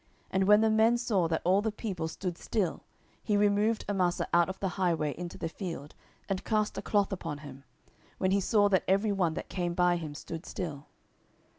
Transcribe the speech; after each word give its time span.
And 0.31 0.45
when 0.45 0.61
the 0.61 0.69
man 0.71 0.97
saw 0.97 1.27
that 1.27 1.43
all 1.45 1.61
the 1.61 1.71
people 1.71 2.07
stood 2.07 2.35
still, 2.35 2.83
he 3.21 3.37
removed 3.37 3.85
Amasa 3.87 4.27
out 4.33 4.49
of 4.49 4.59
the 4.59 4.69
highway 4.69 5.13
into 5.15 5.37
the 5.37 5.47
field, 5.47 5.93
and 6.27 6.43
cast 6.43 6.75
a 6.75 6.81
cloth 6.81 7.11
upon 7.13 7.37
him, 7.45 7.65
when 8.17 8.31
he 8.31 8.39
saw 8.41 8.67
that 8.69 8.83
every 8.87 9.11
one 9.11 9.35
that 9.35 9.47
came 9.47 9.75
by 9.75 9.97
him 9.97 10.15
stood 10.15 10.43
still. 10.47 10.87